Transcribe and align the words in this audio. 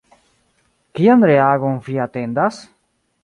Kian 0.99 1.27
reagon 1.31 1.77
vi 1.89 1.99
atendas? 2.07 2.61